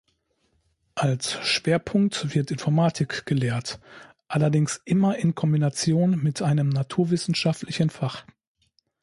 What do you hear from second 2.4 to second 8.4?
Informatik gelehrt, allerdings immer in Kombination mit einem naturwissenschaftlichen Fach.